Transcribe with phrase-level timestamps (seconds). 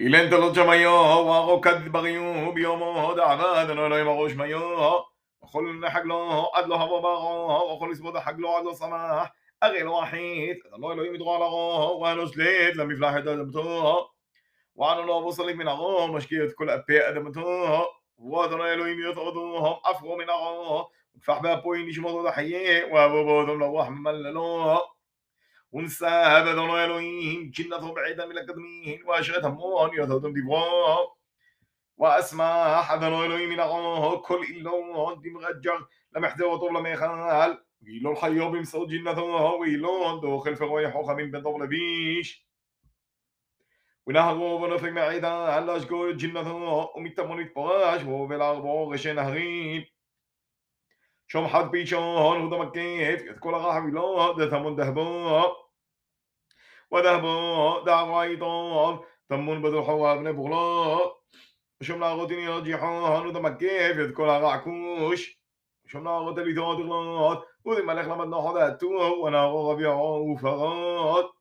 [0.00, 4.98] אילן תלות שמיו, וארו כד בריו, ביומו דעבד, אנו אלוהים הראש מיו,
[5.44, 9.28] וכל לחגלו, עד לא הבוא ברו, וכל לסבוד החגלו עד לא שמח,
[9.62, 14.08] הרי לא אחית, אדונו אלוהים ידרו על הרו, ואנו שלט למפלחת אדמתו,
[14.76, 17.86] ואנו לא אבו סליק מן הרו, משקיע את כל אפי אדמתו,
[18.18, 24.78] ואדונו אלוהים יתעודו, אפרו מן הרו, ופח באפוי נשמתו דחייה, ואבו בו לרוח ממללו,
[25.72, 31.14] ונשא באדונו אלוהים, ג'ינתו בעידה מלקדמין, ואשרת המון יתעודו דברו,
[31.98, 35.76] ואשמח אדונו אלוהים מן הרו, כל אילון דמרג'ר,
[36.12, 42.46] למחזר טוב למיכל, ואילון חיו במסעות ג'ינתו, ואילון דוכל פרוי חוכמים בן טוב לביש.
[44.06, 49.82] ונהרו ונופק מעידה על אשגור ג'ינתו ומתמון יתפרש בו ולארבעו ראשי נהרים
[51.31, 55.43] شوم حد بيشون هو هدم كيف يذكر غحبيلون ثمون دهبون
[56.91, 58.99] وذهبون دعويتون
[59.29, 61.11] ثمون بدرحوا ابن بغلا
[61.81, 65.41] شوم لا لاغوتين يرجحون هدم كيف يذكر غعكوش
[65.85, 71.31] شوم لا لاغوت اللي دغلا ودي ملك لما حدا تو وأنا وناغو غبيعون وفرات